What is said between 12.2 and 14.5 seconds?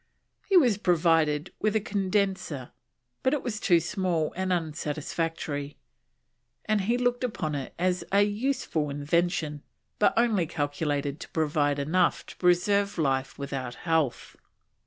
to preserve life without health."